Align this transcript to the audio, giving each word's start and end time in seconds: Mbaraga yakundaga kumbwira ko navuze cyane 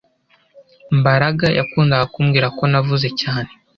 Mbaraga 0.99 1.47
yakundaga 1.59 2.05
kumbwira 2.13 2.47
ko 2.57 2.63
navuze 2.71 3.07
cyane 3.21 3.51